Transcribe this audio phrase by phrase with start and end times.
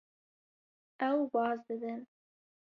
[1.09, 2.01] Ew baz didin.